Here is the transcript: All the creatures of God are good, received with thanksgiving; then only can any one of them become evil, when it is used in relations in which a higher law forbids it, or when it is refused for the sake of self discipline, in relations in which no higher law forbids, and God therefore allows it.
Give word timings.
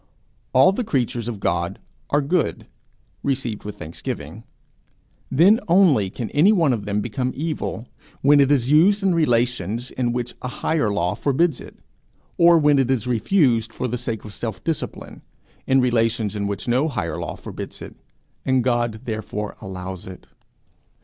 All 0.51 0.71
the 0.71 0.83
creatures 0.83 1.27
of 1.27 1.39
God 1.39 1.77
are 2.09 2.23
good, 2.23 2.65
received 3.21 3.63
with 3.63 3.77
thanksgiving; 3.77 4.43
then 5.29 5.59
only 5.67 6.09
can 6.09 6.31
any 6.31 6.51
one 6.51 6.73
of 6.73 6.85
them 6.85 7.01
become 7.01 7.31
evil, 7.35 7.87
when 8.23 8.39
it 8.39 8.51
is 8.51 8.67
used 8.67 9.03
in 9.03 9.13
relations 9.13 9.91
in 9.91 10.11
which 10.11 10.33
a 10.41 10.47
higher 10.47 10.91
law 10.91 11.13
forbids 11.13 11.61
it, 11.61 11.77
or 12.35 12.57
when 12.57 12.79
it 12.79 12.89
is 12.89 13.05
refused 13.05 13.71
for 13.71 13.87
the 13.87 13.95
sake 13.99 14.25
of 14.25 14.33
self 14.33 14.63
discipline, 14.63 15.21
in 15.67 15.81
relations 15.81 16.35
in 16.35 16.47
which 16.47 16.67
no 16.67 16.87
higher 16.87 17.19
law 17.19 17.35
forbids, 17.35 17.83
and 18.43 18.63
God 18.63 19.01
therefore 19.05 19.55
allows 19.61 20.07
it. 20.07 20.25